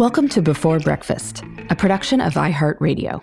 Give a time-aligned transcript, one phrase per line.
[0.00, 3.20] Welcome to Before Breakfast, a production of iHeartRadio.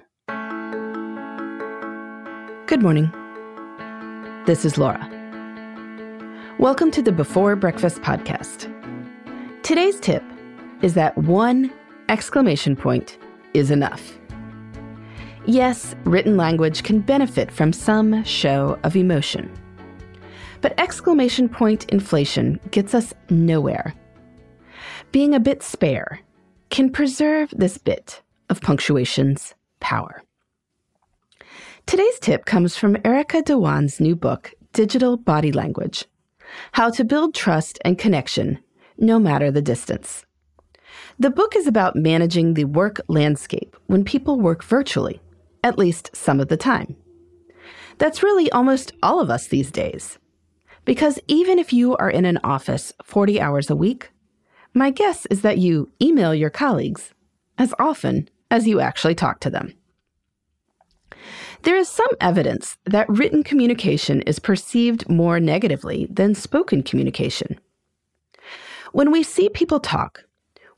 [2.68, 3.12] Good morning.
[4.46, 5.02] This is Laura.
[6.60, 8.72] Welcome to the Before Breakfast podcast.
[9.64, 10.22] Today's tip
[10.84, 11.74] is that one
[12.10, 13.18] exclamation point
[13.56, 14.20] is enough.
[15.48, 19.52] Yes, written language can benefit from some show of emotion.
[20.62, 23.96] But exclamation point inflation gets us nowhere.
[25.12, 26.22] Being a bit spare
[26.70, 30.22] can preserve this bit of punctuation's power.
[31.86, 36.06] Today's tip comes from Erica Dhawan's new book, Digital Body Language
[36.74, 38.60] How to Build Trust and Connection,
[38.98, 40.26] No Matter the Distance.
[41.20, 45.22] The book is about managing the work landscape when people work virtually,
[45.64, 46.96] at least some of the time.
[47.98, 50.20] That's really almost all of us these days.
[50.86, 54.12] Because even if you are in an office 40 hours a week,
[54.78, 57.14] my guess is that you email your colleagues
[57.58, 59.74] as often as you actually talk to them.
[61.64, 67.60] There is some evidence that written communication is perceived more negatively than spoken communication.
[68.92, 70.24] When we see people talk,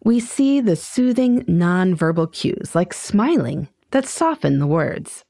[0.04, 5.26] we see the soothing nonverbal cues like smiling that soften the words.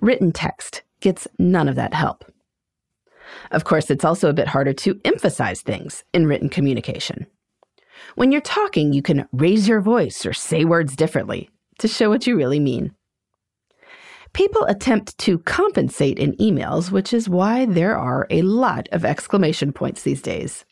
[0.00, 2.24] Written text gets none of that help.
[3.50, 7.26] Of course, it's also a bit harder to emphasize things in written communication.
[8.14, 12.26] When you're talking, you can raise your voice or say words differently to show what
[12.26, 12.94] you really mean.
[14.32, 19.72] People attempt to compensate in emails, which is why there are a lot of exclamation
[19.72, 20.64] points these days.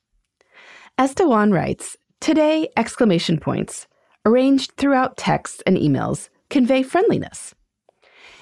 [0.97, 3.87] As Dhawan writes, today exclamation points,
[4.25, 7.55] arranged throughout texts and emails, convey friendliness.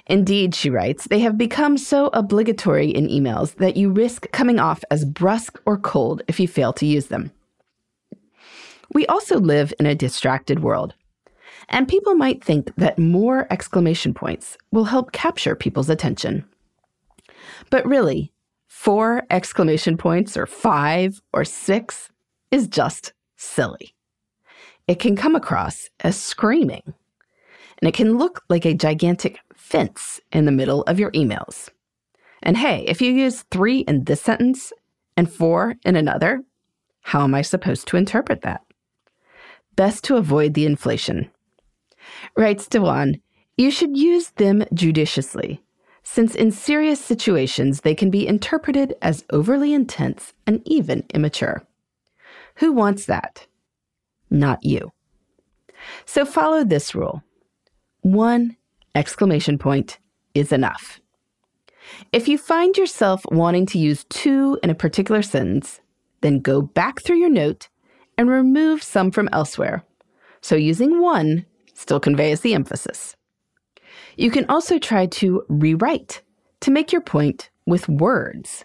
[0.07, 4.85] Indeed, she writes, they have become so obligatory in emails that you risk coming off
[4.91, 7.33] as brusque or cold if you fail to use them.
[8.93, 10.95] We also live in a distracted world.
[11.69, 16.45] And people might think that more exclamation points will help capture people's attention.
[17.71, 18.33] But really,
[18.69, 22.11] four exclamation points or five or six
[22.51, 23.95] is just silly.
[24.87, 26.83] It can come across as screaming,
[27.81, 31.69] and it can look like a gigantic fence in the middle of your emails.
[32.43, 34.73] And hey, if you use three in this sentence
[35.17, 36.43] and four in another,
[37.01, 38.66] how am I supposed to interpret that?
[39.77, 41.31] Best to avoid the inflation.
[42.37, 43.21] Writes Dhawan,
[43.57, 45.63] you should use them judiciously,
[46.03, 51.63] since in serious situations they can be interpreted as overly intense and even immature.
[52.57, 53.47] Who wants that?
[54.31, 54.93] Not you.
[56.05, 57.23] So follow this rule.
[58.01, 58.57] One
[58.95, 59.99] exclamation point
[60.35, 61.01] is enough.
[62.13, 65.81] If you find yourself wanting to use two in a particular sentence,
[66.21, 67.69] then go back through your note
[68.17, 69.85] and remove some from elsewhere.
[70.41, 73.17] So using one still conveys the emphasis.
[74.17, 76.23] You can also try to rewrite
[76.61, 78.65] to make your point with words.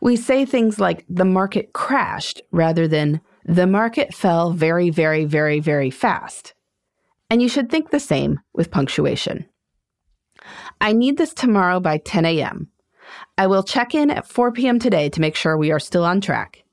[0.00, 5.58] We say things like the market crashed rather than the market fell very, very, very,
[5.58, 6.54] very fast.
[7.28, 9.46] And you should think the same with punctuation.
[10.80, 12.68] I need this tomorrow by 10 a.m.
[13.36, 14.78] I will check in at 4 p.m.
[14.78, 16.64] today to make sure we are still on track,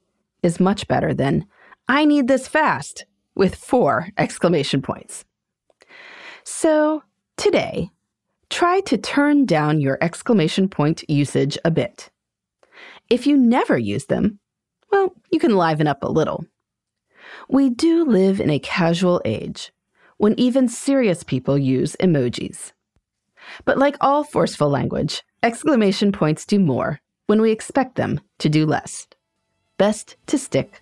[0.44, 1.46] is much better than
[1.90, 5.24] I need this fast with four exclamation points.
[6.44, 7.04] So,
[7.38, 7.90] today,
[8.50, 12.10] try to turn down your exclamation point usage a bit.
[13.10, 14.40] If you never use them,
[14.92, 16.46] well, you can liven up a little.
[17.50, 19.72] We do live in a casual age
[20.18, 22.74] when even serious people use emojis.
[23.64, 28.66] But like all forceful language, exclamation points do more when we expect them to do
[28.66, 29.08] less.
[29.78, 30.82] Best to stick